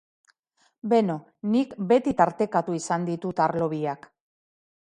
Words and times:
Beno, 0.93 1.17
nik 1.57 1.77
beti 1.93 2.13
tartekatu 2.23 2.79
izan 2.81 3.07
ditut 3.11 3.47
arlo 3.49 3.73
biak. 3.75 4.13